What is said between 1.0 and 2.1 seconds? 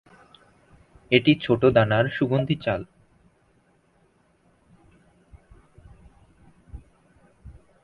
এটি ছোটো দানার